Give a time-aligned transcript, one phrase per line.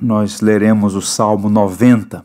[0.00, 2.24] nós leremos o Salmo 90.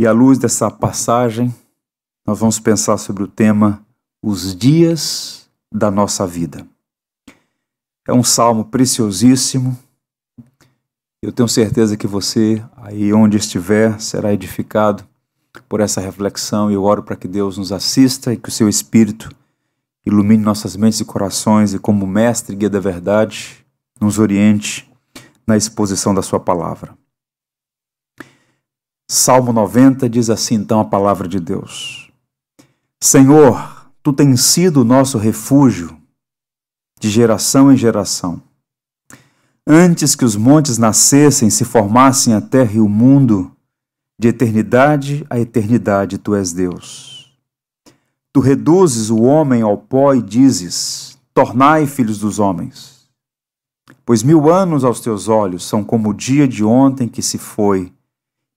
[0.00, 1.54] E à luz dessa passagem,
[2.26, 3.84] nós vamos pensar sobre o tema
[4.20, 6.66] Os Dias da Nossa Vida.
[8.06, 9.78] É um salmo preciosíssimo.
[11.22, 15.06] Eu tenho certeza que você, aí onde estiver, será edificado
[15.68, 19.30] por essa reflexão eu oro para que Deus nos assista e que o seu Espírito
[20.04, 23.61] ilumine nossas mentes e corações e, como mestre e guia da verdade,
[24.02, 24.90] nos oriente
[25.46, 26.98] na exposição da Sua palavra.
[29.08, 32.10] Salmo 90 diz assim então a palavra de Deus:
[33.00, 35.96] Senhor, tu tens sido o nosso refúgio
[36.98, 38.42] de geração em geração.
[39.64, 43.52] Antes que os montes nascessem, se formassem a terra e o mundo,
[44.18, 47.32] de eternidade a eternidade tu és Deus.
[48.32, 52.91] Tu reduzes o homem ao pó e dizes: Tornai filhos dos homens.
[54.04, 57.92] Pois mil anos aos teus olhos são como o dia de ontem que se foi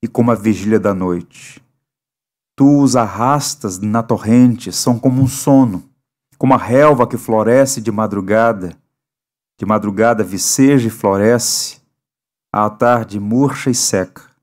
[0.01, 1.61] e como a vigília da noite.
[2.55, 5.83] Tu os arrastas na torrente, são como um sono,
[6.37, 8.77] como a relva que floresce de madrugada.
[9.57, 11.81] De madrugada viceja e floresce,
[12.51, 14.35] à tarde murcha e seca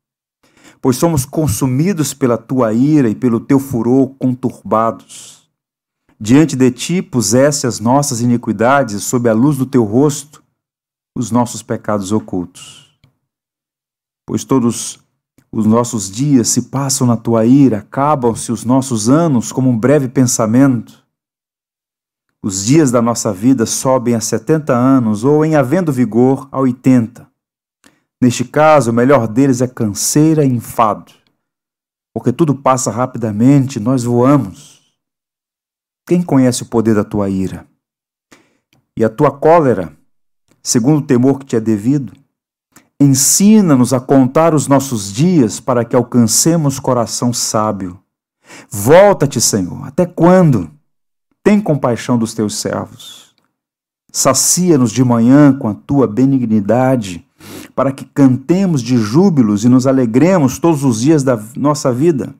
[0.82, 5.48] pois somos consumidos pela tua ira e pelo teu furor conturbados.
[6.20, 10.42] Diante de ti puseste as nossas iniquidades, sob a luz do teu rosto,
[11.14, 12.98] os nossos pecados ocultos.
[14.26, 14.98] Pois todos
[15.50, 20.08] os nossos dias se passam na tua ira, acabam-se os nossos anos como um breve
[20.08, 21.02] pensamento.
[22.42, 27.30] Os dias da nossa vida sobem a setenta anos, ou, em havendo vigor, a oitenta.
[28.20, 31.12] Neste caso, o melhor deles é canseira e enfado,
[32.14, 34.80] porque tudo passa rapidamente, nós voamos.
[36.06, 37.66] Quem conhece o poder da tua ira?
[38.98, 39.96] E a tua cólera,
[40.62, 42.12] segundo o temor que te é devido?
[43.00, 48.00] Ensina-nos a contar os nossos dias para que alcancemos coração sábio.
[48.70, 50.70] Volta-te, Senhor, até quando?
[51.42, 53.34] Tem compaixão dos teus servos.
[54.12, 57.26] Sacia-nos de manhã com a tua benignidade
[57.74, 62.34] para que cantemos de júbilos e nos alegremos todos os dias da nossa vida.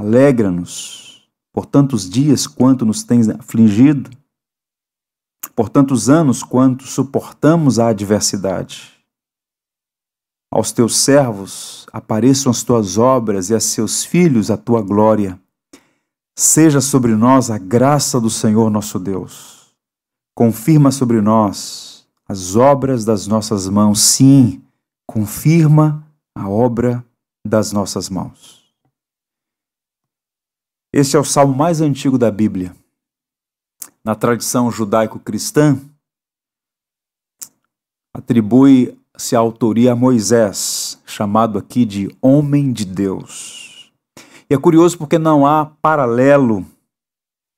[0.00, 4.10] Alegra-nos por tantos dias quanto nos tens afligido,
[5.54, 8.92] por tantos anos quanto suportamos a adversidade.
[10.50, 15.40] Aos teus servos apareçam as tuas obras e a seus filhos a tua glória.
[16.38, 19.74] Seja sobre nós a graça do Senhor nosso Deus.
[20.34, 24.00] Confirma sobre nós as obras das nossas mãos.
[24.00, 24.62] Sim,
[25.06, 27.04] confirma a obra
[27.46, 28.62] das nossas mãos.
[30.92, 32.74] Este é o salmo mais antigo da Bíblia.
[34.04, 35.78] Na tradição judaico-cristã,
[38.12, 43.92] atribui-se a autoria a Moisés, chamado aqui de homem de Deus.
[44.50, 46.66] E é curioso porque não há paralelo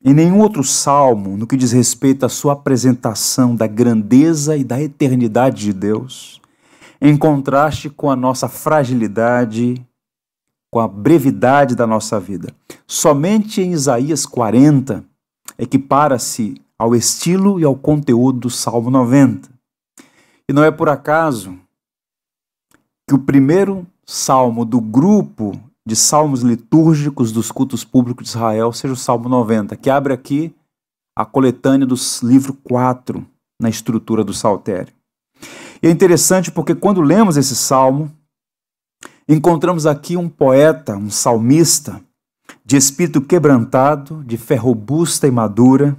[0.05, 4.83] em nenhum outro salmo, no que diz respeito à sua apresentação da grandeza e da
[4.83, 6.43] eternidade de Deus,
[7.01, 9.83] em contraste com a nossa fragilidade,
[10.71, 12.55] com a brevidade da nossa vida.
[12.87, 15.03] Somente em Isaías 40
[15.59, 19.49] equipara-se ao estilo e ao conteúdo do Salmo 90.
[20.49, 21.59] E não é por acaso
[23.09, 25.53] que o primeiro salmo do grupo
[25.87, 30.55] de salmos litúrgicos dos cultos públicos de Israel seja o Salmo 90, que abre aqui
[31.17, 33.25] a coletânea do livro 4
[33.61, 34.93] na estrutura do saltério.
[35.83, 38.11] E é interessante porque quando lemos esse salmo,
[39.29, 42.03] encontramos aqui um poeta, um salmista,
[42.65, 45.97] de espírito quebrantado, de fé robusta e madura.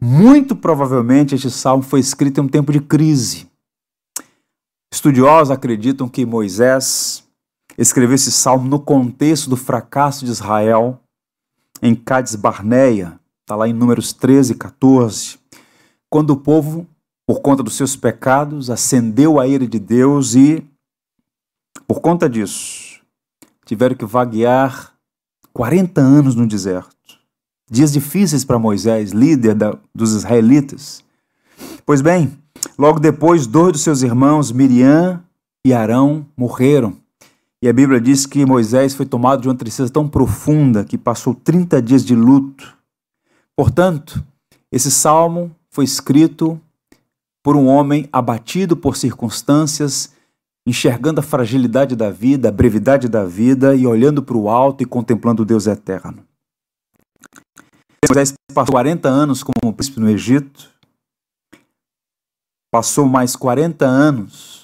[0.00, 3.46] Muito provavelmente este salmo foi escrito em um tempo de crise.
[4.92, 7.24] Estudiosos acreditam que Moisés
[7.78, 11.00] escreveu esse salmo no contexto do fracasso de Israel
[11.80, 15.38] em Cades Barneia, está lá em Números 13 e 14,
[16.08, 16.86] quando o povo,
[17.26, 20.64] por conta dos seus pecados, acendeu a ira de Deus e,
[21.86, 23.00] por conta disso,
[23.64, 24.91] tiveram que vaguear
[25.52, 26.90] 40 anos no deserto.
[27.70, 31.04] Dias difíceis para Moisés, líder da, dos israelitas.
[31.86, 32.36] Pois bem,
[32.78, 35.22] logo depois, dois dos seus irmãos, Miriam
[35.64, 36.96] e Arão, morreram
[37.62, 41.32] e a Bíblia diz que Moisés foi tomado de uma tristeza tão profunda que passou
[41.32, 42.76] 30 dias de luto.
[43.56, 44.20] Portanto,
[44.72, 46.60] esse salmo foi escrito
[47.40, 50.12] por um homem abatido por circunstâncias,
[50.66, 54.86] enxergando a fragilidade da vida, a brevidade da vida e olhando para o alto e
[54.86, 56.24] contemplando o Deus eterno.
[58.08, 60.70] Moisés passou 40 anos como príncipe no Egito,
[62.70, 64.62] passou mais 40 anos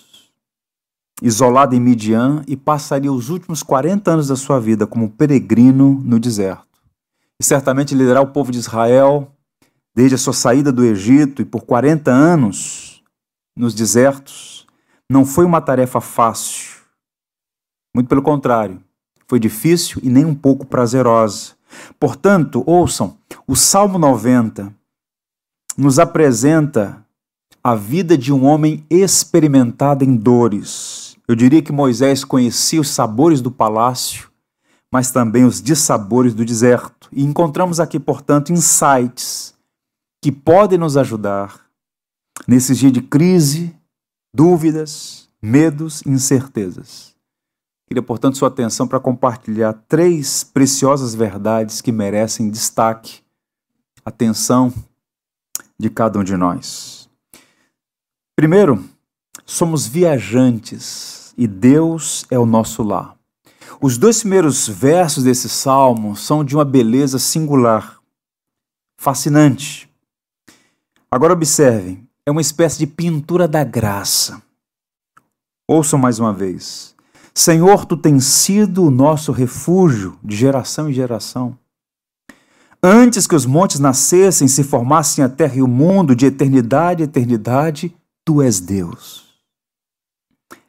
[1.23, 6.19] isolado em Midian e passaria os últimos 40 anos da sua vida como peregrino no
[6.21, 6.67] deserto.
[7.41, 9.33] E certamente liderar o povo de Israel
[9.95, 13.03] desde a sua saída do Egito e por 40 anos
[13.57, 14.67] nos desertos
[15.11, 16.79] não foi uma tarefa fácil.
[17.95, 18.83] Muito pelo contrário,
[19.27, 21.53] foi difícil e nem um pouco prazerosa.
[21.99, 23.17] Portanto, ouçam,
[23.47, 24.73] o Salmo 90
[25.77, 27.05] nos apresenta
[27.63, 31.17] a vida de um homem experimentado em dores.
[31.27, 34.31] Eu diria que Moisés conhecia os sabores do palácio,
[34.91, 37.09] mas também os dissabores do deserto.
[37.13, 39.55] E encontramos aqui, portanto, insights
[40.23, 41.61] que podem nos ajudar
[42.47, 43.78] nesses dias de crise,
[44.33, 47.15] dúvidas, medos, incertezas.
[47.87, 53.23] Queria, portanto, sua atenção para compartilhar três preciosas verdades que merecem destaque,
[54.05, 54.73] atenção
[55.79, 57.09] de cada um de nós.
[58.37, 58.85] Primeiro,
[59.47, 63.17] somos viajantes e Deus é o nosso lar.
[63.81, 68.01] Os dois primeiros versos desse salmo são de uma beleza singular,
[68.97, 69.89] fascinante.
[71.11, 74.43] Agora observem, é uma espécie de pintura da graça.
[75.67, 76.95] Ouçam mais uma vez.
[77.35, 81.59] Senhor, tu tens sido o nosso refúgio de geração em geração.
[82.83, 87.07] Antes que os montes nascessem, se formassem a terra e o mundo, de eternidade a
[87.07, 87.97] eternidade,
[88.27, 89.27] tu és Deus.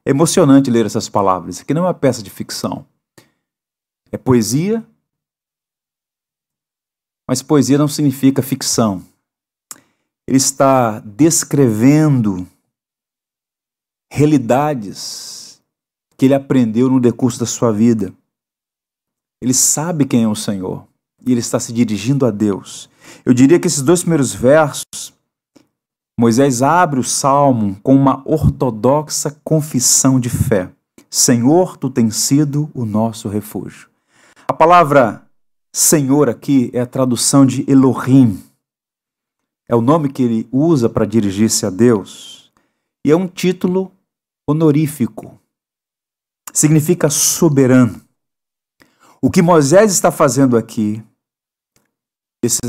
[0.06, 1.56] É emocionante ler essas palavras.
[1.56, 2.86] Isso aqui não é uma peça de ficção.
[4.10, 4.82] É poesia,
[7.28, 9.09] mas poesia não significa ficção.
[10.30, 12.48] Ele está descrevendo
[14.14, 15.60] realidades
[16.16, 18.14] que ele aprendeu no decurso da sua vida.
[19.42, 20.86] Ele sabe quem é o Senhor
[21.26, 22.92] e ele está se dirigindo a Deus.
[23.26, 25.12] Eu diria que esses dois primeiros versos,
[26.16, 30.72] Moisés abre o salmo com uma ortodoxa confissão de fé.
[31.10, 33.90] Senhor, tu tens sido o nosso refúgio.
[34.48, 35.28] A palavra
[35.74, 38.48] Senhor aqui é a tradução de Elohim.
[39.70, 42.52] É o nome que ele usa para dirigir-se a Deus.
[43.06, 43.92] E é um título
[44.50, 45.40] honorífico
[46.52, 48.02] significa soberano.
[49.22, 51.04] O que Moisés está fazendo aqui,
[52.44, 52.60] esse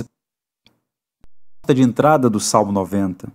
[1.73, 3.33] de entrada do Salmo 90,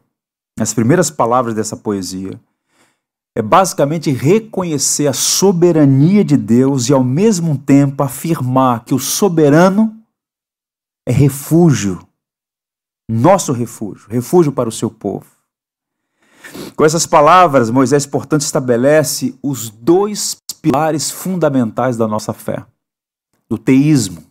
[0.59, 2.37] as primeiras palavras dessa poesia,
[3.33, 9.97] é basicamente reconhecer a soberania de Deus e ao mesmo tempo afirmar que o soberano
[11.07, 12.05] é refúgio,
[13.07, 15.25] nosso refúgio, refúgio para o seu povo.
[16.75, 22.65] Com essas palavras, Moisés, portanto, estabelece os dois pilares fundamentais da nossa fé:
[23.49, 24.23] do teísmo,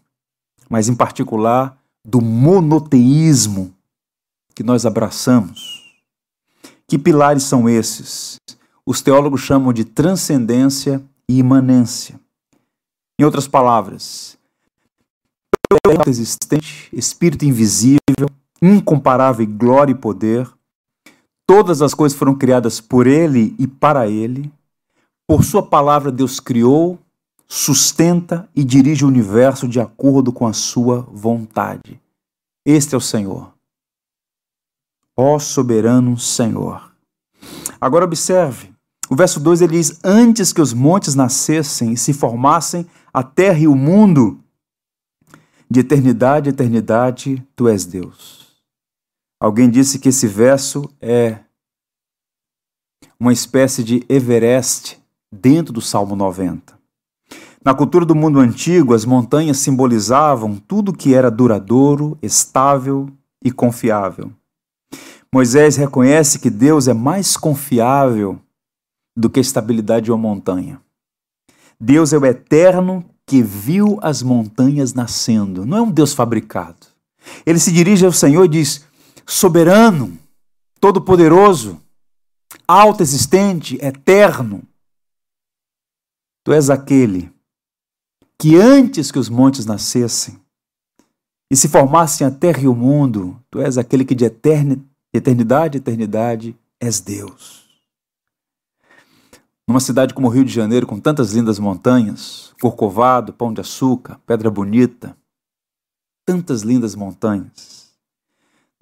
[0.68, 3.74] mas em particular do monoteísmo
[4.54, 5.82] que nós abraçamos.
[6.86, 8.36] Que pilares são esses?
[8.86, 12.20] Os teólogos chamam de transcendência e imanência.
[13.18, 14.36] Em outras palavras,
[16.06, 18.28] existente, espírito invisível,
[18.62, 20.48] incomparável glória e poder,
[21.46, 24.50] Todas as coisas foram criadas por Ele e para Ele.
[25.26, 26.98] Por Sua palavra, Deus criou,
[27.46, 32.00] sustenta e dirige o universo de acordo com a Sua vontade.
[32.64, 33.52] Este é o Senhor.
[35.14, 36.90] Ó soberano Senhor.
[37.78, 38.72] Agora observe,
[39.10, 43.58] o verso 2 ele diz: Antes que os montes nascessem e se formassem a terra
[43.58, 44.40] e o mundo,
[45.70, 48.43] de eternidade a eternidade, tu és Deus.
[49.44, 51.40] Alguém disse que esse verso é
[53.20, 54.98] uma espécie de Everest
[55.30, 56.72] dentro do Salmo 90.
[57.62, 63.10] Na cultura do mundo antigo, as montanhas simbolizavam tudo que era duradouro, estável
[63.44, 64.32] e confiável.
[65.30, 68.40] Moisés reconhece que Deus é mais confiável
[69.14, 70.80] do que a estabilidade de uma montanha.
[71.78, 76.86] Deus é o eterno que viu as montanhas nascendo, não é um Deus fabricado.
[77.44, 78.86] Ele se dirige ao Senhor e diz:
[79.26, 80.18] soberano,
[80.80, 81.80] todo-poderoso,
[82.66, 84.62] autoexistente, eterno.
[86.44, 87.32] Tu és aquele
[88.38, 90.38] que antes que os montes nascessem
[91.50, 94.24] e se formassem a terra e o mundo, tu és aquele que de
[95.12, 97.64] eternidade a eternidade és Deus.
[99.66, 104.20] Numa cidade como o Rio de Janeiro, com tantas lindas montanhas, Corcovado, Pão de Açúcar,
[104.26, 105.16] Pedra Bonita,
[106.26, 107.83] tantas lindas montanhas,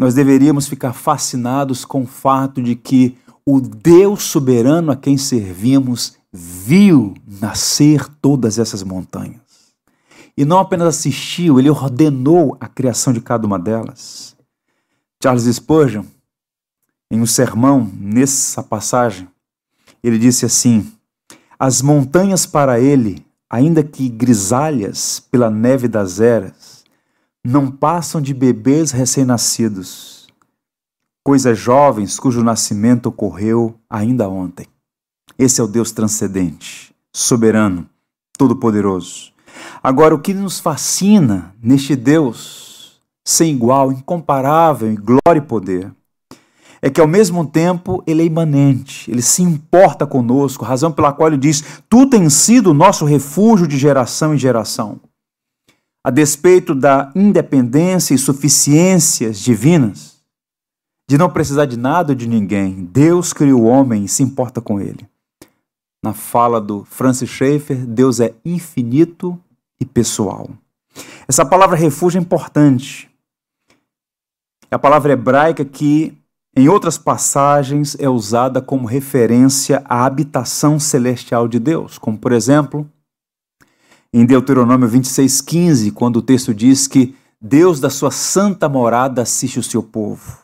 [0.03, 3.17] nós deveríamos ficar fascinados com o fato de que
[3.47, 9.41] o Deus soberano a quem servimos viu nascer todas essas montanhas.
[10.37, 14.35] E não apenas assistiu, ele ordenou a criação de cada uma delas.
[15.23, 16.05] Charles Spurgeon,
[17.09, 19.29] em um sermão nessa passagem,
[20.03, 20.91] ele disse assim:
[21.57, 26.82] As montanhas para ele, ainda que grisalhas pela neve das eras,
[27.45, 30.29] não passam de bebês recém-nascidos,
[31.25, 34.67] coisas jovens cujo nascimento ocorreu ainda ontem.
[35.39, 37.89] Esse é o Deus transcendente, soberano,
[38.39, 39.33] todo-poderoso.
[39.83, 45.93] Agora, o que nos fascina neste Deus sem igual, incomparável em glória e poder,
[46.81, 51.29] é que ao mesmo tempo ele é imanente, ele se importa conosco, razão pela qual
[51.29, 55.01] ele diz: Tu tens sido o nosso refúgio de geração em geração.
[56.05, 60.21] A despeito da independência e suficiências divinas,
[61.09, 64.81] de não precisar de nada de ninguém, Deus criou o homem e se importa com
[64.81, 65.09] ele.
[66.05, 69.39] Na fala do Francis Schaeffer, Deus é infinito
[69.81, 70.51] e pessoal.
[71.29, 73.09] Essa palavra refúgio é importante.
[74.69, 76.19] É a palavra hebraica que
[76.57, 82.91] em outras passagens é usada como referência à habitação celestial de Deus, como por exemplo,
[84.13, 89.63] em Deuteronômio 26:15, quando o texto diz que Deus da sua santa morada assiste o
[89.63, 90.39] seu povo.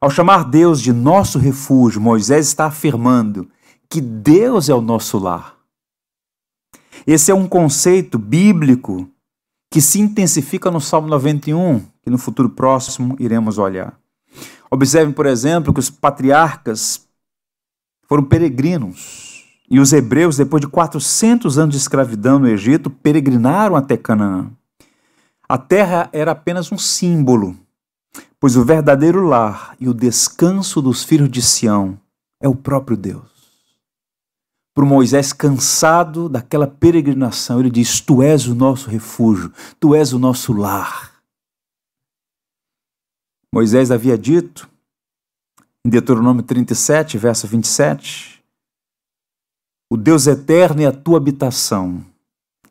[0.00, 3.48] Ao chamar Deus de nosso refúgio, Moisés está afirmando
[3.88, 5.56] que Deus é o nosso lar.
[7.06, 9.08] Esse é um conceito bíblico
[9.70, 13.98] que se intensifica no Salmo 91, que no futuro próximo iremos olhar.
[14.70, 17.08] Observe, por exemplo, que os patriarcas
[18.06, 19.33] foram peregrinos.
[19.70, 24.50] E os hebreus, depois de 400 anos de escravidão no Egito, peregrinaram até Canaã.
[25.48, 27.56] A terra era apenas um símbolo,
[28.38, 31.98] pois o verdadeiro lar e o descanso dos filhos de Sião
[32.40, 33.34] é o próprio Deus.
[34.74, 40.18] Para Moisés, cansado daquela peregrinação, ele diz: Tu és o nosso refúgio, tu és o
[40.18, 41.12] nosso lar.
[43.52, 44.68] Moisés havia dito,
[45.84, 48.33] em Deuteronômio 37, verso 27,
[49.94, 52.04] o Deus eterno é a tua habitação,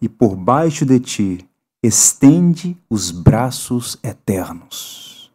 [0.01, 1.49] e por baixo de ti
[1.81, 5.31] estende os braços eternos.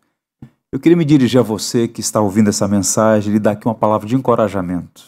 [0.70, 3.66] Eu queria me dirigir a você que está ouvindo essa mensagem e lhe dar aqui
[3.66, 5.02] uma palavra de encorajamento.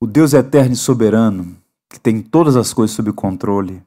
[0.00, 1.58] O Deus eterno e soberano,
[1.90, 3.82] que tem todas as coisas sob controle,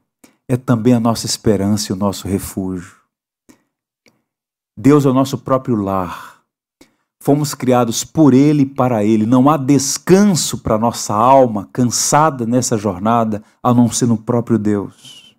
[0.47, 2.95] é também a nossa esperança e o nosso refúgio.
[4.77, 6.38] Deus é o nosso próprio lar.
[7.21, 9.25] Fomos criados por Ele e para Ele.
[9.25, 15.35] Não há descanso para nossa alma cansada nessa jornada a não ser no próprio Deus.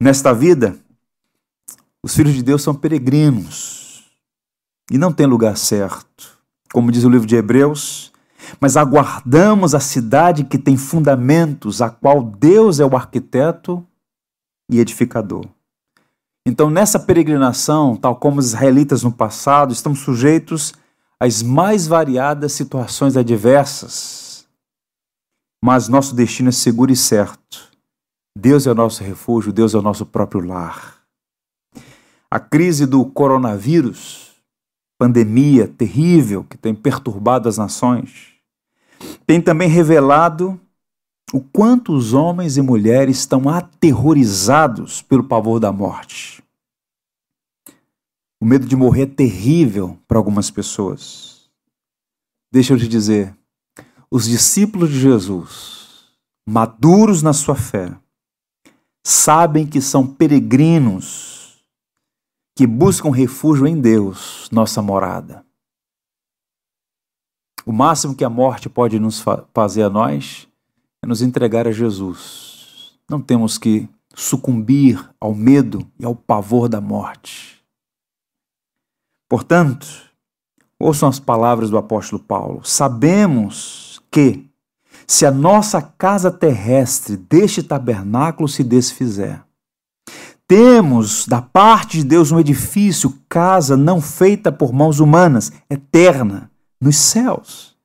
[0.00, 0.78] Nesta vida,
[2.02, 4.04] os filhos de Deus são peregrinos
[4.90, 6.38] e não tem lugar certo.
[6.72, 8.12] Como diz o livro de Hebreus,
[8.60, 13.84] mas aguardamos a cidade que tem fundamentos, a qual Deus é o arquiteto
[14.70, 15.46] e edificador.
[16.46, 20.72] Então, nessa peregrinação, tal como os israelitas no passado, estamos sujeitos
[21.20, 24.46] às mais variadas situações adversas.
[25.62, 27.68] Mas nosso destino é seguro e certo.
[28.36, 31.02] Deus é o nosso refúgio, Deus é o nosso próprio lar.
[32.30, 34.36] A crise do coronavírus,
[34.98, 38.34] pandemia terrível que tem perturbado as nações,
[39.26, 40.60] tem também revelado
[41.32, 46.42] o quanto os homens e mulheres estão aterrorizados pelo pavor da morte.
[48.40, 51.50] O medo de morrer é terrível para algumas pessoas.
[52.52, 53.36] Deixa eu te dizer,
[54.10, 56.06] os discípulos de Jesus,
[56.48, 57.94] maduros na sua fé,
[59.04, 61.62] sabem que são peregrinos
[62.56, 65.44] que buscam refúgio em Deus, nossa morada.
[67.66, 70.48] O máximo que a morte pode nos fazer a nós
[71.04, 72.98] é nos entregar a Jesus.
[73.10, 77.57] Não temos que sucumbir ao medo e ao pavor da morte.
[79.28, 79.86] Portanto,
[80.80, 82.60] ouçam as palavras do apóstolo Paulo.
[82.64, 84.48] Sabemos que,
[85.06, 89.42] se a nossa casa terrestre deste tabernáculo se desfizer,
[90.46, 96.96] temos da parte de Deus um edifício, casa não feita por mãos humanas, eterna, nos
[96.96, 97.76] céus.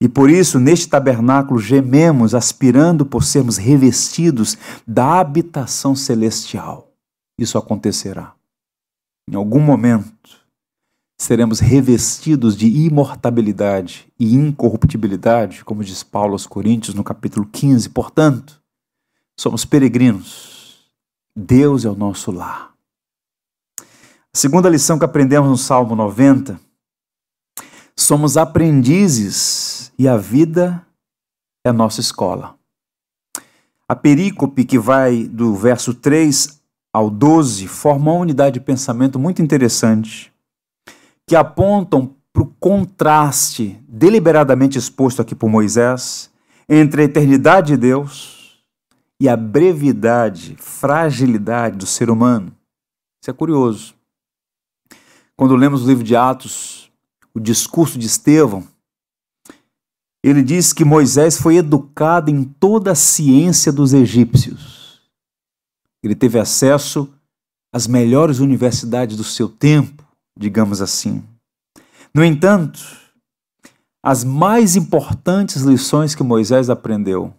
[0.00, 6.90] E por isso, neste tabernáculo, gememos, aspirando por sermos revestidos da habitação celestial.
[7.38, 8.34] Isso acontecerá.
[9.30, 10.45] Em algum momento,
[11.18, 17.88] seremos revestidos de imortabilidade e incorruptibilidade, como diz Paulo aos Coríntios no capítulo 15.
[17.88, 18.60] Portanto,
[19.38, 20.90] somos peregrinos.
[21.34, 22.72] Deus é o nosso lar.
[23.80, 26.60] A segunda lição que aprendemos no Salmo 90
[27.98, 30.86] somos aprendizes e a vida
[31.64, 32.54] é a nossa escola.
[33.88, 36.60] A perícope que vai do verso 3
[36.92, 40.32] ao 12 forma uma unidade de pensamento muito interessante,
[41.26, 46.30] que apontam para o contraste deliberadamente exposto aqui por Moisés
[46.68, 48.62] entre a eternidade de Deus
[49.18, 52.54] e a brevidade, fragilidade do ser humano.
[53.20, 53.94] Isso é curioso.
[55.36, 56.90] Quando lemos o livro de Atos,
[57.34, 58.64] o discurso de Estevão,
[60.22, 65.00] ele diz que Moisés foi educado em toda a ciência dos egípcios.
[66.02, 67.12] Ele teve acesso
[67.72, 70.05] às melhores universidades do seu tempo,
[70.36, 71.24] digamos assim.
[72.14, 72.80] No entanto,
[74.02, 77.34] as mais importantes lições que Moisés aprendeu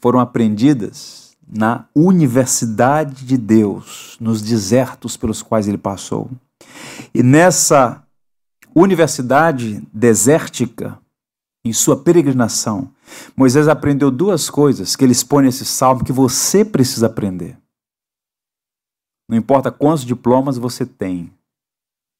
[0.00, 6.30] foram aprendidas na universidade de Deus, nos desertos pelos quais ele passou.
[7.14, 8.02] E nessa
[8.74, 10.98] universidade desértica,
[11.64, 12.90] em sua peregrinação,
[13.36, 17.58] Moisés aprendeu duas coisas que ele expõe nesse salmo que você precisa aprender.
[19.28, 21.32] Não importa quantos diplomas você tem,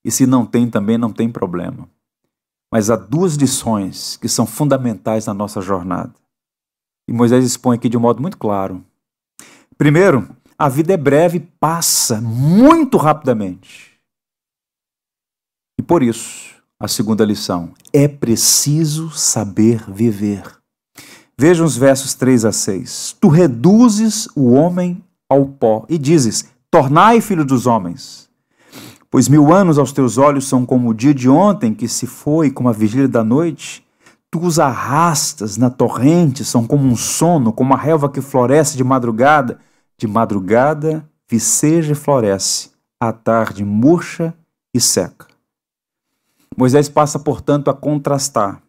[0.04, 1.88] e se não tem também não tem problema.
[2.72, 6.12] Mas há duas lições que são fundamentais na nossa jornada.
[7.08, 8.84] E Moisés expõe aqui de um modo muito claro.
[9.78, 13.98] Primeiro, a vida é breve e passa muito rapidamente.
[15.78, 20.42] E por isso, a segunda lição, é preciso saber viver.
[21.36, 23.16] Vejam os versos 3 a 6.
[23.20, 28.23] Tu reduzes o homem ao pó e dizes: Tornai filho dos homens.
[29.14, 32.50] Pois mil anos aos teus olhos são como o dia de ontem que se foi,
[32.50, 33.86] como a vigília da noite.
[34.28, 38.82] Tu os arrastas na torrente, são como um sono, como a relva que floresce de
[38.82, 39.60] madrugada.
[39.96, 44.34] De madrugada viceja e floresce, à tarde murcha
[44.74, 45.28] e seca.
[46.56, 48.60] Moisés passa, portanto, a contrastar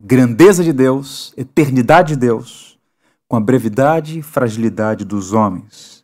[0.00, 2.78] grandeza de Deus, eternidade de Deus,
[3.28, 6.02] com a brevidade e fragilidade dos homens.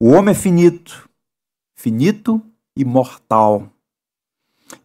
[0.00, 1.08] O homem é finito,
[1.76, 2.42] finito
[2.76, 3.68] e mortal.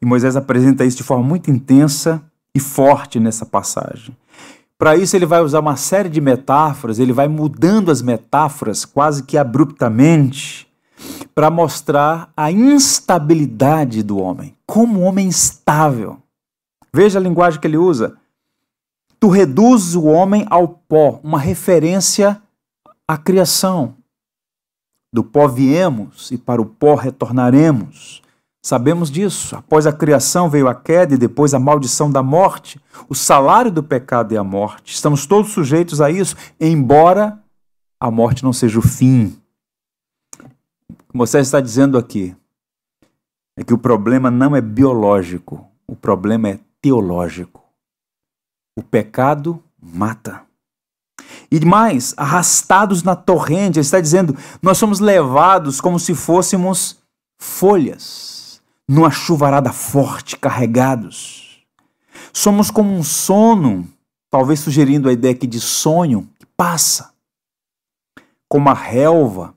[0.02, 2.24] E Moisés apresenta isso de forma muito intensa
[2.54, 4.16] e forte nessa passagem.
[4.78, 9.24] Para isso, ele vai usar uma série de metáforas, ele vai mudando as metáforas quase
[9.24, 10.68] que abruptamente
[11.36, 16.18] para mostrar a instabilidade do homem, como o homem instável.
[16.94, 18.16] Veja a linguagem que ele usa.
[19.20, 22.42] Tu reduzes o homem ao pó, uma referência
[23.08, 23.96] à criação.
[25.12, 28.22] Do pó viemos e para o pó retornaremos.
[28.62, 29.56] Sabemos disso.
[29.56, 32.80] Após a criação veio a queda e depois a maldição da morte.
[33.08, 34.94] O salário do pecado é a morte.
[34.94, 37.40] Estamos todos sujeitos a isso, embora
[38.00, 39.38] a morte não seja o fim.
[40.40, 42.36] O que Moisés está dizendo aqui
[43.58, 47.64] é que o problema não é biológico, o problema é teológico.
[48.78, 50.49] O pecado mata.
[51.52, 57.00] E mais, arrastados na torrente, ele está dizendo, nós somos levados como se fôssemos
[57.40, 61.66] folhas, numa chuvarada forte, carregados.
[62.34, 63.88] Somos como um sono,
[64.30, 67.12] talvez sugerindo a ideia aqui de sonho, que passa.
[68.48, 69.54] Como a relva,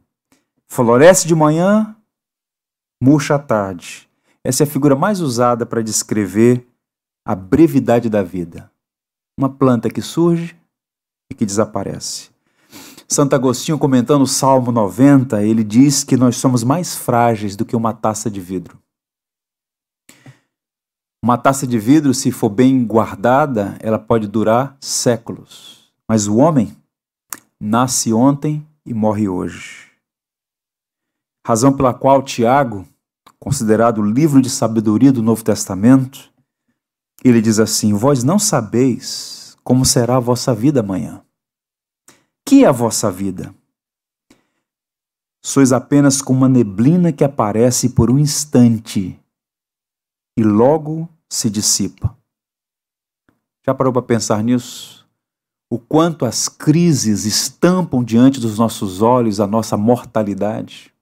[0.66, 1.94] floresce de manhã,
[3.02, 4.08] murcha à tarde.
[4.44, 6.66] Essa é a figura mais usada para descrever
[7.24, 8.70] a brevidade da vida.
[9.38, 10.56] Uma planta que surge,
[11.34, 12.30] que desaparece.
[13.08, 17.76] Santo Agostinho, comentando o Salmo 90, ele diz que nós somos mais frágeis do que
[17.76, 18.78] uma taça de vidro.
[21.22, 25.92] Uma taça de vidro, se for bem guardada, ela pode durar séculos.
[26.08, 26.76] Mas o homem
[27.60, 29.90] nasce ontem e morre hoje.
[31.46, 32.86] Razão pela qual Tiago,
[33.38, 36.30] considerado o livro de sabedoria do Novo Testamento,
[37.24, 41.24] ele diz assim: Vós não sabeis como será a vossa vida amanhã.
[42.46, 43.54] Que é a vossa vida?
[45.44, 49.18] Sois apenas como uma neblina que aparece por um instante
[50.36, 52.16] e logo se dissipa.
[53.66, 55.06] Já parou para pensar nisso?
[55.70, 60.92] O quanto as crises estampam diante dos nossos olhos a nossa mortalidade?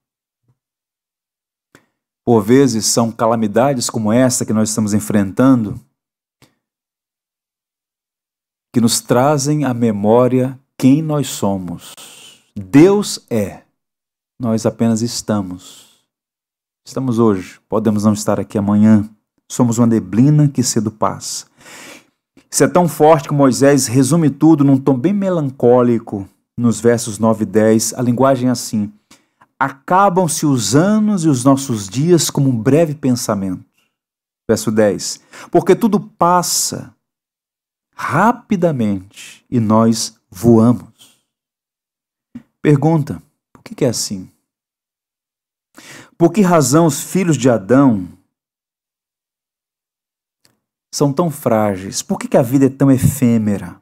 [2.24, 5.80] Por vezes são calamidades como essa que nós estamos enfrentando
[8.72, 11.94] que nos trazem à memória quem nós somos.
[12.56, 13.62] Deus é,
[14.38, 15.90] nós apenas estamos.
[16.86, 19.08] Estamos hoje, podemos não estar aqui amanhã.
[19.50, 21.46] Somos uma neblina que cedo passa.
[22.50, 26.28] Isso é tão forte que Moisés resume tudo num tom bem melancólico,
[26.58, 27.94] nos versos 9 e 10.
[27.94, 28.92] A linguagem é assim:
[29.58, 33.64] Acabam-se os anos e os nossos dias como um breve pensamento.
[34.48, 36.94] Verso 10: Porque tudo passa
[38.00, 41.20] rapidamente e nós voamos.
[42.62, 44.30] Pergunta: por que é assim?
[46.16, 48.08] Por que razão os filhos de Adão
[50.92, 52.02] são tão frágeis?
[52.02, 53.80] Por que, a vida é tão efêmera?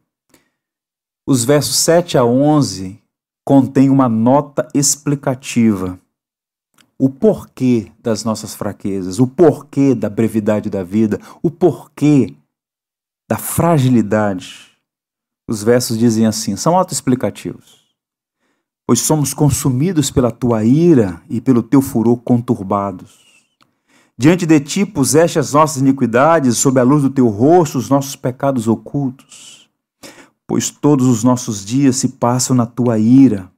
[1.26, 3.00] Os versos 7 a 11
[3.46, 5.98] contêm uma nota explicativa.
[6.98, 12.36] O porquê das nossas fraquezas, o porquê da brevidade da vida, o porquê
[13.28, 14.68] da fragilidade.
[15.46, 17.86] Os versos dizem assim, são autoexplicativos.
[18.86, 23.28] Pois somos consumidos pela tua ira e pelo teu furor conturbados.
[24.16, 28.16] Diante de ti puseste as nossas iniquidades, sob a luz do teu rosto, os nossos
[28.16, 29.68] pecados ocultos.
[30.46, 33.50] Pois todos os nossos dias se passam na tua ira.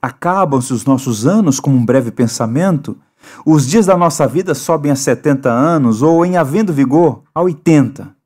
[0.00, 2.96] Acabam-se os nossos anos como um breve pensamento.
[3.44, 8.17] Os dias da nossa vida sobem a 70 anos, ou, em havendo vigor, a 80.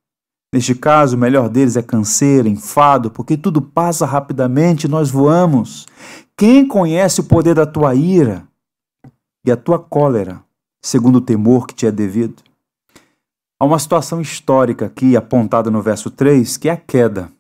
[0.53, 5.87] Neste caso, o melhor deles é canseiro, enfado, porque tudo passa rapidamente e nós voamos.
[6.37, 8.47] Quem conhece o poder da tua ira
[9.47, 10.45] e a tua cólera,
[10.85, 12.43] segundo o temor que te é devido?
[13.59, 17.33] Há uma situação histórica aqui apontada no verso 3, que é a queda,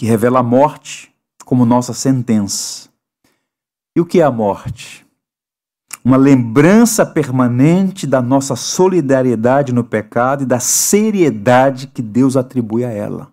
[0.00, 2.88] que revela a morte como nossa sentença.
[3.96, 5.03] E o que é a morte?
[6.04, 12.90] Uma lembrança permanente da nossa solidariedade no pecado e da seriedade que Deus atribui a
[12.90, 13.32] ela.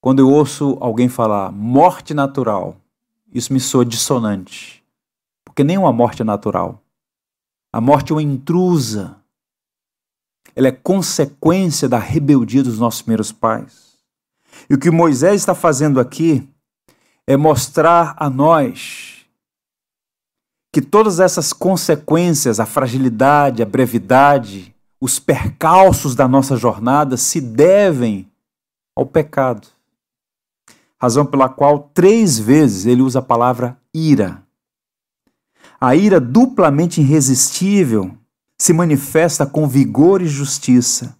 [0.00, 2.76] Quando eu ouço alguém falar morte natural,
[3.30, 4.82] isso me soa dissonante,
[5.44, 6.82] porque nenhuma morte é natural.
[7.70, 9.16] A morte é uma intrusa.
[10.56, 13.98] Ela é consequência da rebeldia dos nossos primeiros pais.
[14.70, 16.48] E o que Moisés está fazendo aqui
[17.26, 19.13] é mostrar a nós
[20.74, 28.28] que todas essas consequências, a fragilidade, a brevidade, os percalços da nossa jornada se devem
[28.96, 29.68] ao pecado.
[31.00, 34.42] Razão pela qual três vezes ele usa a palavra ira.
[35.80, 38.10] A ira duplamente irresistível
[38.60, 41.16] se manifesta com vigor e justiça.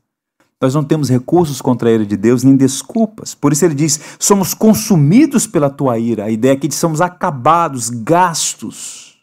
[0.61, 3.37] Nós não temos recursos contra a ira de Deus, nem desculpas.
[3.37, 6.25] Por isso ele diz: somos consumidos pela tua ira.
[6.25, 9.14] A ideia aqui de somos acabados, gastos.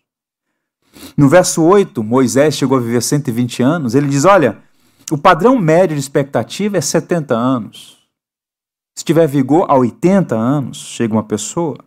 [1.16, 3.96] No verso 8, Moisés chegou a viver 120 anos.
[3.96, 4.58] Ele diz: Olha,
[5.12, 7.98] o padrão médio de expectativa é 70 anos.
[8.96, 11.78] Se tiver vigor, a 80 anos chega uma pessoa.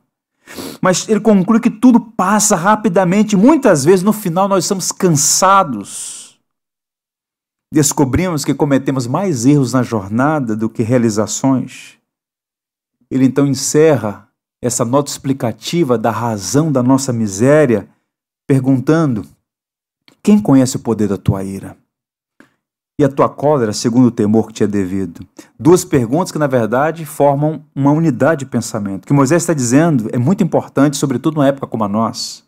[0.80, 3.36] Mas ele conclui que tudo passa rapidamente.
[3.36, 6.38] Muitas vezes, no final, nós estamos cansados.
[7.72, 11.98] Descobrimos que cometemos mais erros na jornada do que realizações.
[13.10, 14.28] Ele então encerra
[14.62, 17.88] essa nota explicativa da razão da nossa miséria
[18.46, 19.26] perguntando:
[20.22, 21.76] Quem conhece o poder da tua ira?
[22.96, 25.26] E a tua cólera, segundo o temor que te é devido?
[25.58, 29.02] Duas perguntas que, na verdade, formam uma unidade de pensamento.
[29.02, 32.44] O que Moisés está dizendo é muito importante, sobretudo numa época como a nossa.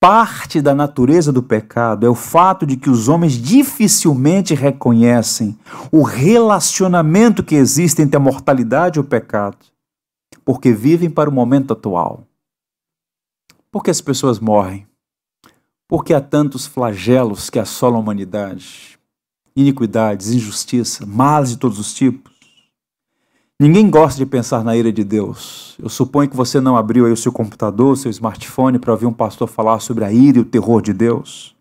[0.00, 5.58] Parte da natureza do pecado é o fato de que os homens dificilmente reconhecem
[5.90, 9.56] o relacionamento que existe entre a mortalidade e o pecado,
[10.44, 12.22] porque vivem para o momento atual.
[13.74, 14.86] Por que as pessoas morrem?
[15.88, 18.96] Porque há tantos flagelos que assolam a humanidade,
[19.56, 22.32] iniquidades, injustiça, males de todos os tipos.
[23.58, 25.74] Ninguém gosta de pensar na ira de Deus.
[25.76, 29.06] Eu suponho que você não abriu aí o seu computador, o seu smartphone para ouvir
[29.06, 31.56] um pastor falar sobre a ira e o terror de Deus.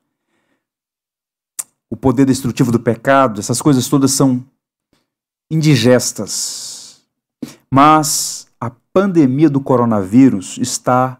[1.89, 4.45] O poder destrutivo do pecado, essas coisas todas são
[5.49, 7.01] indigestas.
[7.73, 11.19] Mas a pandemia do coronavírus está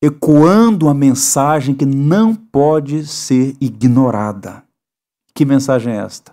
[0.00, 4.62] ecoando uma mensagem que não pode ser ignorada.
[5.34, 6.32] Que mensagem é esta?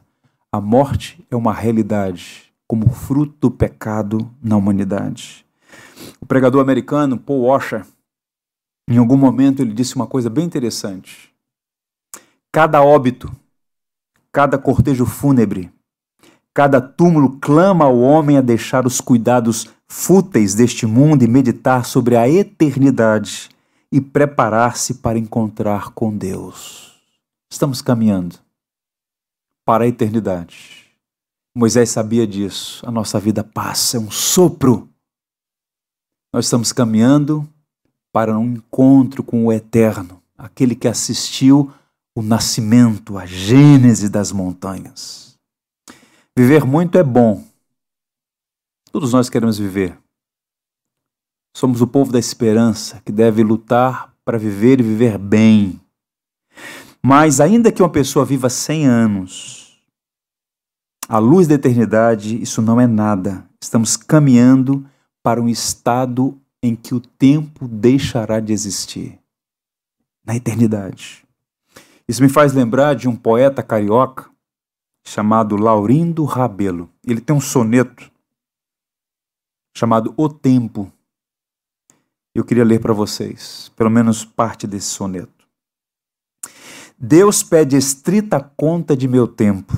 [0.51, 5.43] A morte é uma realidade, como fruto do pecado na humanidade.
[6.21, 7.83] O pregador americano Paul Washer,
[8.87, 11.33] em algum momento, ele disse uma coisa bem interessante.
[12.51, 13.35] Cada óbito,
[14.31, 15.71] cada cortejo fúnebre,
[16.53, 22.15] cada túmulo clama ao homem a deixar os cuidados fúteis deste mundo e meditar sobre
[22.15, 23.49] a eternidade
[23.95, 27.01] e preparar-se para encontrar com Deus.
[27.49, 28.37] Estamos caminhando
[29.65, 30.91] para a eternidade.
[31.55, 32.85] Moisés sabia disso.
[32.85, 34.89] A nossa vida passa, é um sopro.
[36.33, 37.47] Nós estamos caminhando
[38.11, 41.73] para um encontro com o eterno, aquele que assistiu
[42.13, 45.39] o nascimento, a gênese das montanhas.
[46.37, 47.41] Viver muito é bom.
[48.91, 49.97] Todos nós queremos viver.
[51.55, 55.79] Somos o povo da esperança que deve lutar para viver e viver bem.
[57.01, 59.81] Mas, ainda que uma pessoa viva 100 anos,
[61.07, 63.49] à luz da eternidade, isso não é nada.
[63.63, 64.85] Estamos caminhando
[65.23, 69.17] para um estado em que o tempo deixará de existir
[70.25, 71.25] na eternidade.
[72.05, 74.29] Isso me faz lembrar de um poeta carioca
[75.07, 76.89] chamado Laurindo Rabelo.
[77.07, 78.11] Ele tem um soneto
[79.73, 80.91] chamado O Tempo.
[82.35, 85.47] Eu queria ler para vocês, pelo menos parte desse soneto.
[86.99, 89.73] Deus pede estrita conta de meu tempo.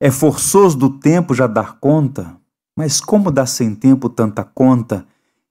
[0.00, 2.34] É forçoso do tempo já dar conta,
[2.74, 5.06] mas como dar sem tempo tanta conta,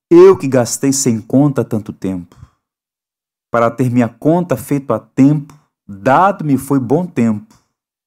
[0.10, 2.36] eu que gastei sem conta tanto tempo?
[3.52, 5.54] Para ter minha conta feito a tempo,
[5.88, 7.54] dado-me foi bom tempo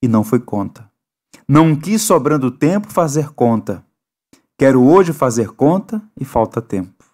[0.02, 0.90] e não foi conta.
[1.46, 3.84] Não quis sobrando tempo fazer conta.
[4.58, 7.05] Quero hoje fazer conta e falta tempo.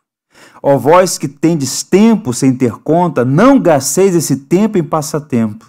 [0.63, 5.67] Ó vós que tendes tempo sem ter conta, não gasteis esse tempo em passatempo.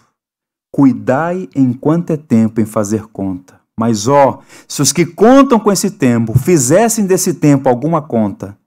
[0.72, 3.60] Cuidai enquanto é tempo em fazer conta.
[3.78, 8.58] Mas ó, se os que contam com esse tempo fizessem desse tempo alguma conta,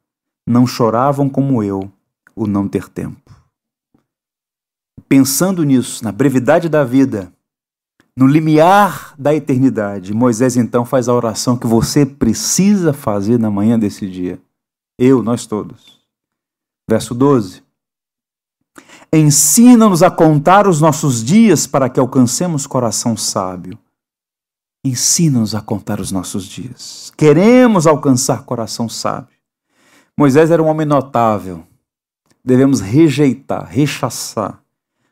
[0.46, 1.90] não choravam como eu
[2.34, 3.32] o não ter tempo.
[5.08, 7.32] Pensando nisso, na brevidade da vida,
[8.16, 13.78] no limiar da eternidade, Moisés então faz a oração que você precisa fazer na manhã
[13.78, 14.40] desse dia.
[14.98, 15.95] Eu, nós todos.
[16.88, 17.62] Verso 12.
[19.12, 23.78] Ensina-nos a contar os nossos dias para que alcancemos coração sábio.
[24.84, 27.12] Ensina-nos a contar os nossos dias.
[27.16, 29.36] Queremos alcançar coração sábio.
[30.18, 31.66] Moisés era um homem notável.
[32.44, 34.62] Devemos rejeitar, rechaçar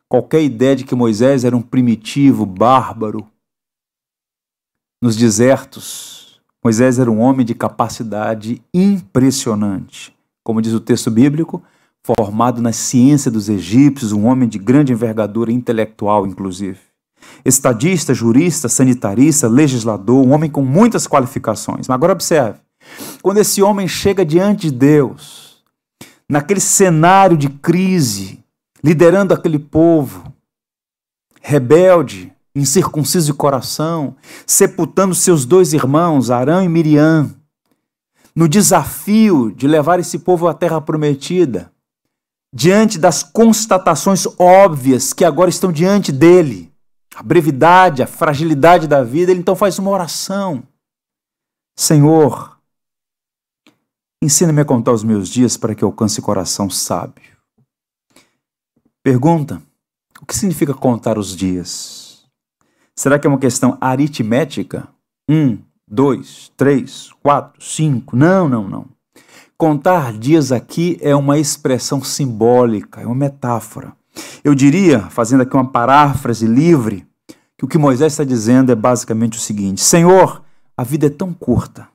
[0.09, 3.27] qualquer ideia de que Moisés era um primitivo, bárbaro.
[5.03, 10.17] Nos desertos, Moisés era um homem de capacidade impressionante.
[10.45, 11.63] Como diz o texto bíblico,
[12.07, 16.79] formado na ciência dos egípcios, um homem de grande envergadura intelectual, inclusive.
[17.43, 21.89] Estadista, jurista, sanitarista, legislador, um homem com muitas qualificações.
[21.89, 22.59] Mas agora observe:
[23.23, 25.63] quando esse homem chega diante de Deus,
[26.29, 28.45] naquele cenário de crise,
[28.83, 30.31] liderando aquele povo
[31.41, 34.15] rebelde, incircunciso de coração,
[34.47, 37.35] sepultando seus dois irmãos, Arão e Miriam,
[38.35, 41.73] no desafio de levar esse povo à terra prometida,
[42.53, 46.73] diante das constatações óbvias que agora estão diante dele,
[47.15, 50.63] a brevidade, a fragilidade da vida, ele então faz uma oração.
[51.77, 52.59] Senhor,
[54.23, 57.37] ensina-me a contar os meus dias para que alcance coração sábio.
[59.03, 59.63] Pergunta:
[60.21, 62.25] o que significa contar os dias?
[62.97, 64.89] Será que é uma questão aritmética?
[65.29, 68.17] Um, dois, três, quatro, cinco?
[68.17, 68.87] Não, não, não.
[69.57, 73.93] Contar dias aqui é uma expressão simbólica, é uma metáfora.
[74.43, 77.07] Eu diria, fazendo aqui uma paráfrase livre,
[77.57, 80.43] que o que Moisés está dizendo é basicamente o seguinte: Senhor,
[80.77, 81.89] a vida é tão curta.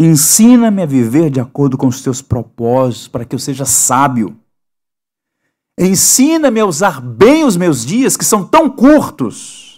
[0.00, 4.34] Ensina-me a viver de acordo com os teus propósitos, para que eu seja sábio.
[5.78, 9.69] Ensina-me a usar bem os meus dias, que são tão curtos,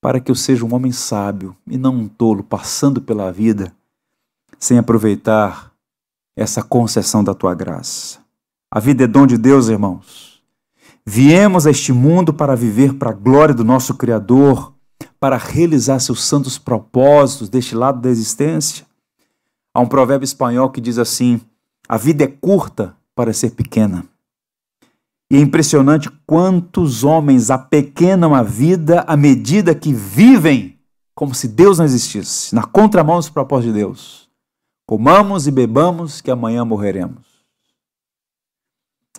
[0.00, 3.72] para que eu seja um homem sábio e não um tolo passando pela vida
[4.58, 5.72] sem aproveitar
[6.36, 8.18] essa concessão da tua graça.
[8.70, 10.42] A vida é dom de Deus, irmãos.
[11.04, 14.72] Viemos a este mundo para viver para a glória do nosso Criador,
[15.18, 18.86] para realizar seus santos propósitos deste lado da existência.
[19.74, 21.40] Há um provérbio espanhol que diz assim:
[21.88, 24.04] a vida é curta para ser pequena.
[25.30, 30.80] E é impressionante quantos homens apequenam a vida à medida que vivem
[31.20, 34.30] como se Deus não existisse, na contramão dos propósitos de Deus.
[34.86, 37.26] Comamos e bebamos, que amanhã morreremos.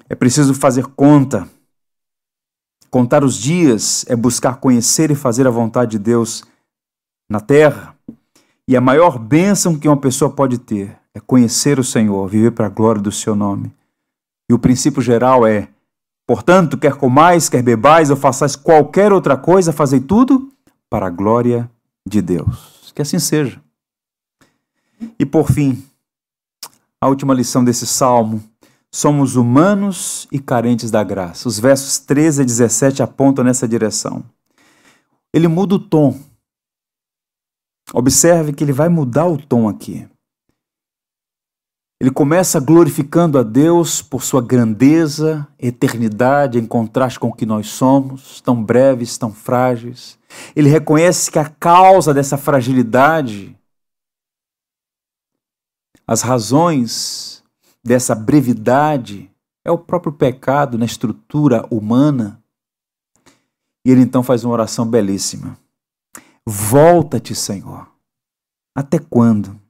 [0.10, 1.48] É preciso fazer conta.
[2.90, 6.44] Contar os dias é buscar conhecer e fazer a vontade de Deus
[7.30, 7.96] na terra.
[8.68, 12.66] E a maior bênção que uma pessoa pode ter é conhecer o Senhor, viver para
[12.66, 13.72] a glória do seu nome.
[14.50, 15.70] E o princípio geral é
[16.32, 20.50] Portanto, quer comais, quer bebais ou façais qualquer outra coisa, fazei tudo
[20.90, 21.70] para a glória
[22.08, 22.94] de Deus.
[22.96, 23.62] Que assim seja.
[25.20, 25.84] E por fim,
[27.02, 28.42] a última lição desse salmo.
[28.90, 31.50] Somos humanos e carentes da graça.
[31.50, 34.24] Os versos 13 a 17 apontam nessa direção.
[35.34, 36.18] Ele muda o tom.
[37.94, 40.08] Observe que ele vai mudar o tom aqui.
[42.02, 47.68] Ele começa glorificando a Deus por sua grandeza, eternidade, em contraste com o que nós
[47.68, 50.18] somos, tão breves, tão frágeis.
[50.56, 53.56] Ele reconhece que a causa dessa fragilidade,
[56.08, 57.44] as razões
[57.84, 59.30] dessa brevidade,
[59.64, 62.42] é o próprio pecado na estrutura humana.
[63.86, 65.56] E ele então faz uma oração belíssima.
[66.44, 67.88] Volta-te, Senhor.
[68.74, 69.61] Até quando?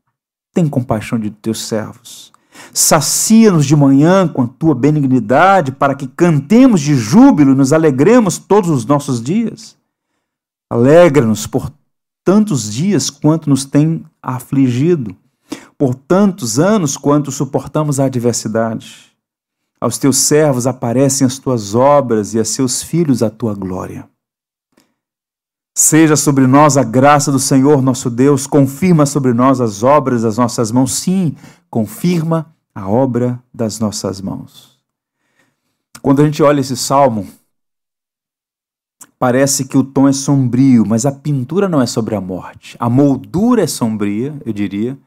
[0.53, 2.31] Tem compaixão de teus servos.
[2.73, 8.37] Sacia-nos de manhã com a tua benignidade, para que cantemos de júbilo e nos alegremos
[8.37, 9.77] todos os nossos dias.
[10.69, 11.71] Alegra-nos por
[12.23, 15.15] tantos dias quanto nos tem afligido,
[15.77, 19.11] por tantos anos quanto suportamos a adversidade.
[19.79, 24.07] Aos teus servos aparecem as tuas obras e a seus filhos a tua glória.
[25.73, 30.37] Seja sobre nós a graça do Senhor nosso Deus, confirma sobre nós as obras das
[30.37, 30.93] nossas mãos.
[30.93, 31.35] Sim,
[31.69, 34.77] confirma a obra das nossas mãos.
[36.01, 37.27] Quando a gente olha esse salmo,
[39.17, 42.75] parece que o tom é sombrio, mas a pintura não é sobre a morte.
[42.77, 44.97] A moldura é sombria, eu diria,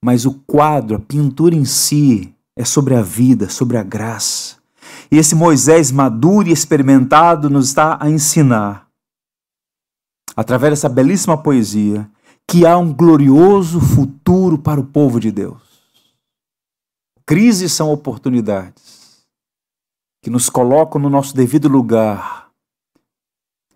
[0.00, 4.56] mas o quadro, a pintura em si, é sobre a vida, sobre a graça.
[5.10, 8.86] E esse Moisés maduro e experimentado nos está a ensinar,
[10.36, 12.08] através dessa belíssima poesia,
[12.48, 15.62] que há um glorioso futuro para o povo de Deus.
[17.26, 19.22] Crises são oportunidades
[20.22, 22.48] que nos colocam no nosso devido lugar,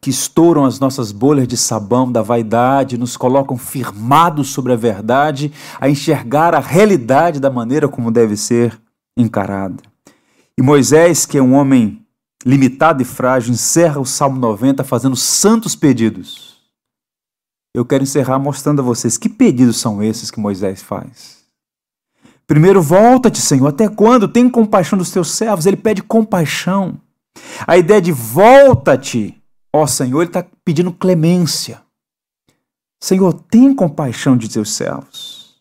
[0.01, 5.53] que estouram as nossas bolhas de sabão da vaidade, nos colocam firmados sobre a verdade,
[5.81, 8.81] a enxergar a realidade da maneira como deve ser
[9.17, 9.83] encarada.
[10.57, 12.06] E Moisés, que é um homem
[12.47, 16.61] limitado e frágil, encerra o Salmo 90 fazendo santos pedidos.
[17.75, 21.45] Eu quero encerrar mostrando a vocês que pedidos são esses que Moisés faz.
[22.47, 23.67] Primeiro, volta-te, Senhor.
[23.67, 24.29] Até quando?
[24.29, 25.67] Tem compaixão dos teus servos.
[25.67, 27.01] Ele pede compaixão.
[27.67, 31.83] A ideia de volta-te, ó Senhor, ele está pedindo clemência.
[33.03, 35.57] Senhor, tem compaixão de teus servos.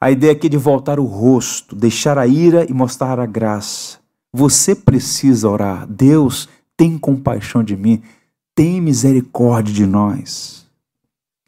[0.00, 3.98] A ideia aqui é de voltar o rosto, deixar a ira e mostrar a graça.
[4.32, 5.86] Você precisa orar.
[5.86, 8.02] Deus, tem compaixão de mim.
[8.54, 10.66] Tem misericórdia de nós.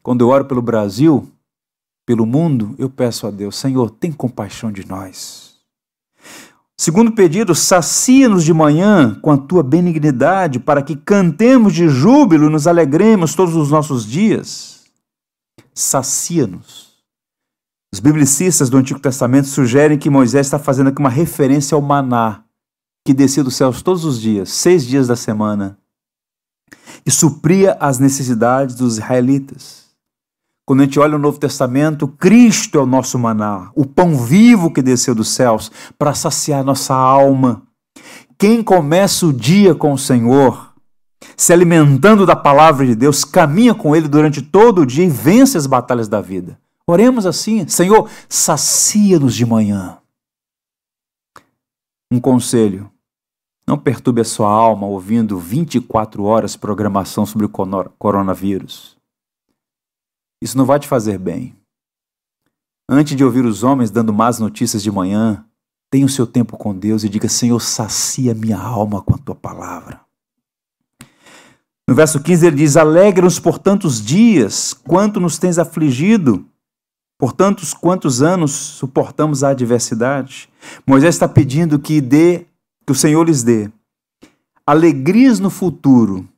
[0.03, 1.31] Quando eu oro pelo Brasil,
[2.07, 5.55] pelo mundo, eu peço a Deus, Senhor, tem compaixão de nós.
[6.77, 12.51] Segundo pedido, sacia-nos de manhã com a tua benignidade, para que cantemos de júbilo e
[12.51, 14.85] nos alegremos todos os nossos dias.
[15.75, 16.90] Sacia-nos.
[17.93, 22.45] Os biblicistas do Antigo Testamento sugerem que Moisés está fazendo aqui uma referência ao maná,
[23.04, 25.78] que descia dos céus todos os dias, seis dias da semana,
[27.04, 29.90] e supria as necessidades dos israelitas.
[30.64, 34.72] Quando a gente olha o Novo Testamento, Cristo é o nosso maná, o pão vivo
[34.72, 37.62] que desceu dos céus para saciar nossa alma.
[38.38, 40.72] Quem começa o dia com o Senhor,
[41.36, 45.58] se alimentando da palavra de Deus, caminha com Ele durante todo o dia e vence
[45.58, 46.58] as batalhas da vida.
[46.86, 49.98] Oremos assim: Senhor, sacia-nos de manhã.
[52.12, 52.89] Um conselho:
[53.70, 57.48] não perturbe a sua alma ouvindo 24 horas programação sobre o
[57.96, 58.96] coronavírus.
[60.42, 61.54] Isso não vai te fazer bem.
[62.88, 65.44] Antes de ouvir os homens dando más notícias de manhã,
[65.88, 69.37] tenha o seu tempo com Deus e diga: Senhor, sacia minha alma com a tua
[69.37, 70.00] palavra.
[71.87, 76.44] No verso 15 ele diz: Alegra-nos por tantos dias, quanto nos tens afligido,
[77.16, 80.48] por tantos quantos anos suportamos a adversidade.
[80.85, 82.46] Moisés está pedindo que dê,
[82.90, 83.70] que o Senhor lhes dê
[84.66, 86.29] alegrias no futuro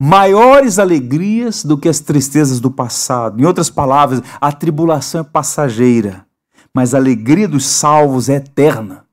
[0.00, 3.40] maiores alegrias do que as tristezas do passado.
[3.40, 6.24] Em outras palavras, a tribulação é passageira,
[6.72, 9.08] mas a alegria dos salvos é eterna.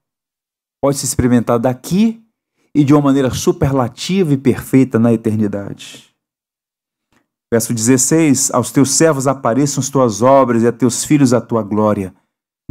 [0.80, 2.24] Pode se experimentar daqui
[2.76, 6.14] e de uma maneira superlativa e perfeita na eternidade.
[7.52, 11.64] Verso 16: Aos teus servos apareçam as tuas obras e a teus filhos a tua
[11.64, 12.14] glória.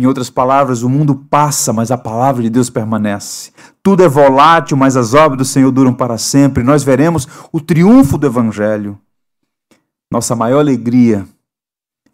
[0.00, 3.52] Em outras palavras, o mundo passa, mas a palavra de Deus permanece.
[3.82, 6.64] Tudo é volátil, mas as obras do Senhor duram para sempre.
[6.64, 8.98] Nós veremos o triunfo do Evangelho.
[10.10, 11.28] Nossa maior alegria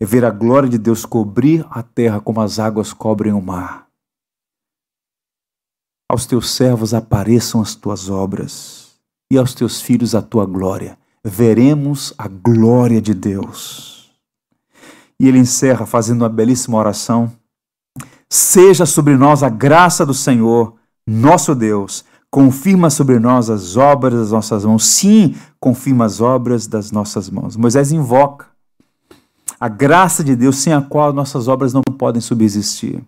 [0.01, 3.87] é ver a glória de Deus cobrir a terra como as águas cobrem o mar.
[6.11, 8.97] Aos teus servos apareçam as tuas obras,
[9.31, 10.99] e aos teus filhos a tua glória.
[11.23, 14.11] Veremos a glória de Deus.
[15.21, 17.33] E ele encerra fazendo uma belíssima oração
[18.29, 20.75] Seja sobre nós a graça do Senhor,
[21.07, 22.05] nosso Deus.
[22.31, 24.85] Confirma sobre nós as obras das nossas mãos.
[24.85, 27.57] Sim, confirma as obras das nossas mãos.
[27.57, 28.47] Moisés invoca
[29.59, 33.03] a graça de Deus sem a qual nossas obras não podem subsistir.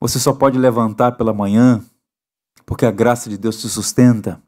[0.00, 1.82] Você só pode levantar pela manhã
[2.66, 4.40] porque a graça de Deus te sustenta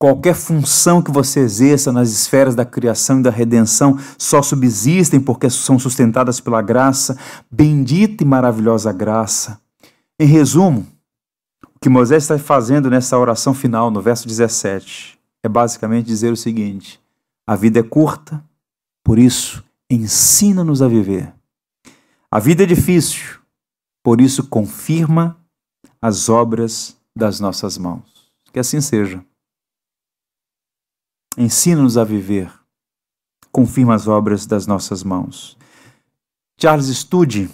[0.00, 5.50] Qualquer função que você exerça nas esferas da criação e da redenção só subsistem porque
[5.50, 7.18] são sustentadas pela graça,
[7.50, 9.60] bendita e maravilhosa graça.
[10.16, 10.86] Em resumo,
[11.74, 16.36] o que Moisés está fazendo nessa oração final, no verso 17, é basicamente dizer o
[16.36, 17.00] seguinte:
[17.44, 18.42] a vida é curta,
[19.02, 21.32] por isso ensina-nos a viver.
[22.30, 23.38] A vida é difícil,
[24.00, 25.36] por isso confirma
[26.00, 28.04] as obras das nossas mãos.
[28.52, 29.24] Que assim seja.
[31.38, 32.52] Ensina-nos a viver,
[33.52, 35.56] confirma as obras das nossas mãos.
[36.60, 37.48] Charles Studi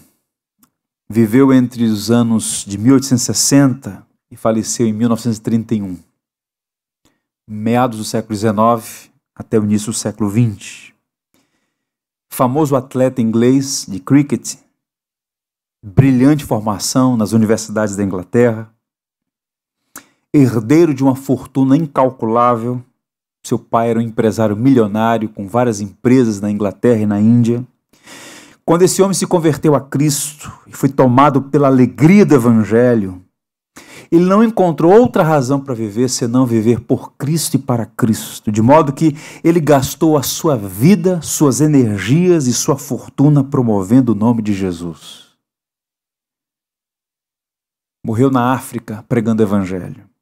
[1.09, 5.99] viveu entre os anos de 1860 e faleceu em 1931,
[7.47, 10.95] meados do século XIX até o início do século XX.
[12.31, 14.57] Famoso atleta inglês de cricket,
[15.85, 18.75] brilhante formação nas universidades da Inglaterra,
[20.33, 22.83] herdeiro de uma fortuna incalculável.
[23.45, 27.63] Seu pai era um empresário milionário com várias empresas na Inglaterra e na Índia.
[28.65, 33.23] Quando esse homem se converteu a Cristo e foi tomado pela alegria do Evangelho,
[34.11, 38.63] ele não encontrou outra razão para viver senão viver por Cristo e para Cristo, de
[38.63, 44.41] modo que ele gastou a sua vida, suas energias e sua fortuna promovendo o nome
[44.41, 45.25] de Jesus.
[48.07, 50.14] Morreu na África pregando Evangelho.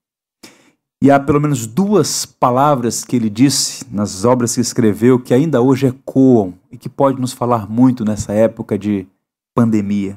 [1.02, 5.60] E há pelo menos duas palavras que ele disse nas obras que escreveu que ainda
[5.60, 9.04] hoje ecoam e que pode nos falar muito nessa época de
[9.52, 10.16] pandemia.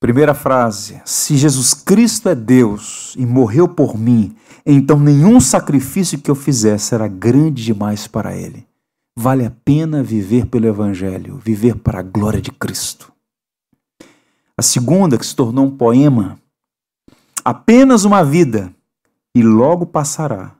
[0.00, 4.34] Primeira frase: Se Jesus Cristo é Deus e morreu por mim,
[4.66, 8.66] então nenhum sacrifício que eu fizer será grande demais para ele.
[9.16, 13.12] Vale a pena viver pelo Evangelho, viver para a glória de Cristo.
[14.58, 16.40] A segunda, que se tornou um poema,
[17.44, 18.74] apenas uma vida
[19.34, 20.56] e logo passará.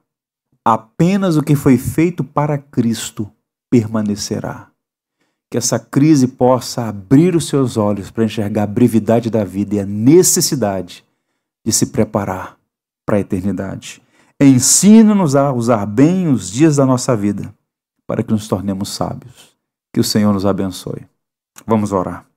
[0.64, 3.31] Apenas o que foi feito para Cristo
[3.71, 4.68] permanecerá.
[5.51, 9.81] Que essa crise possa abrir os seus olhos para enxergar a brevidade da vida e
[9.81, 11.05] a necessidade
[11.64, 12.57] de se preparar
[13.05, 14.01] para a eternidade.
[14.41, 17.53] Ensina-nos a usar bem os dias da nossa vida
[18.07, 19.57] para que nos tornemos sábios.
[19.93, 21.07] Que o Senhor nos abençoe.
[21.66, 22.30] Vamos orar.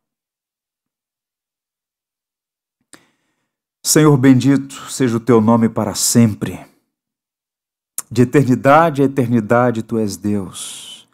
[3.85, 6.57] Senhor bendito, seja o teu nome para sempre.
[8.09, 11.05] De eternidade a eternidade tu és Deus.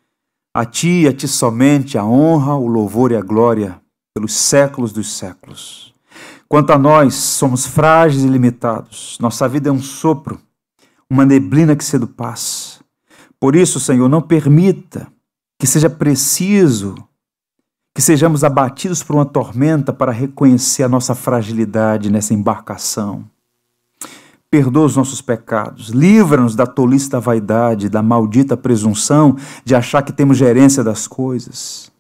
[0.54, 3.82] A ti, a ti somente a honra, o louvor e a glória
[4.14, 5.96] pelos séculos dos séculos.
[6.48, 9.18] Quanto a nós, somos frágeis e limitados.
[9.20, 10.40] Nossa vida é um sopro,
[11.10, 12.82] uma neblina que cedo passa.
[13.40, 15.08] Por isso, Senhor, não permita
[15.60, 16.96] que seja preciso
[18.00, 23.26] que sejamos abatidos por uma tormenta para reconhecer a nossa fragilidade nessa embarcação.
[24.50, 29.36] Perdoa os nossos pecados, livra-nos da tolice da vaidade, da maldita presunção
[29.66, 31.92] de achar que temos gerência das coisas.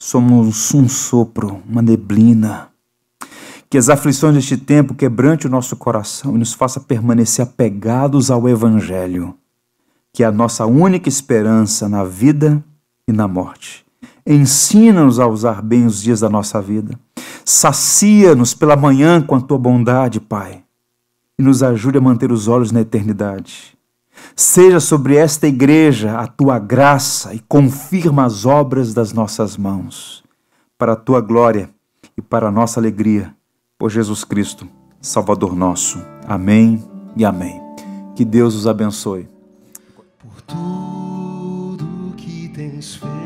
[0.00, 2.70] Somos um sopro, uma neblina.
[3.70, 8.48] Que as aflições deste tempo quebrante o nosso coração e nos faça permanecer apegados ao
[8.48, 9.32] Evangelho,
[10.12, 12.64] que é a nossa única esperança na vida
[13.06, 13.85] e na morte.
[14.26, 16.98] Ensina-nos a usar bem os dias da nossa vida.
[17.44, 20.64] Sacia-nos pela manhã com a tua bondade, Pai,
[21.38, 23.78] e nos ajude a manter os olhos na eternidade.
[24.34, 30.24] Seja sobre esta igreja a tua graça e confirma as obras das nossas mãos,
[30.76, 31.70] para a tua glória
[32.18, 33.32] e para a nossa alegria,
[33.78, 34.66] por Jesus Cristo,
[35.00, 36.02] Salvador nosso.
[36.26, 36.82] Amém
[37.16, 37.60] e amém.
[38.16, 39.28] Que Deus os abençoe.
[40.18, 43.25] Por tudo que tens feito